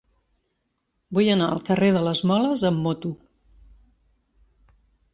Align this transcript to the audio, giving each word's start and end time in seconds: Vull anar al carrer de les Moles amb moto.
Vull 1.17 1.29
anar 1.35 1.51
al 1.57 1.61
carrer 1.69 1.91
de 1.99 2.03
les 2.07 2.23
Moles 2.33 2.67
amb 2.73 2.83
moto. 2.89 3.15